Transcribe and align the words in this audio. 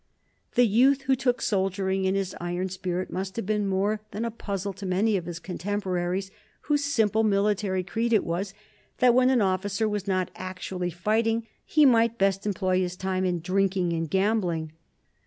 The 0.55 0.65
youth 0.65 1.03
who 1.03 1.15
took 1.15 1.43
soldiering 1.43 2.05
in 2.05 2.15
this 2.15 2.33
iron 2.41 2.69
spirit 2.69 3.11
must 3.11 3.35
have 3.35 3.45
been 3.45 3.67
more 3.67 4.01
than 4.09 4.25
a 4.25 4.31
puzzle 4.31 4.73
to 4.73 4.85
many 4.87 5.15
of 5.15 5.25
his 5.27 5.37
contemporaries, 5.37 6.31
whose 6.61 6.83
simple 6.85 7.23
military 7.23 7.83
creed 7.83 8.11
it 8.11 8.23
was 8.23 8.55
that 8.97 9.13
when 9.13 9.29
an 9.29 9.41
officer 9.41 9.87
was 9.87 10.07
not 10.07 10.31
actually 10.35 10.89
fighting 10.89 11.45
he 11.65 11.85
might 11.85 12.17
best 12.17 12.47
employ 12.47 12.79
his 12.79 12.95
time 12.95 13.25
in 13.25 13.41
drinking 13.41 13.93
and 13.93 14.09
gambling. 14.09 14.71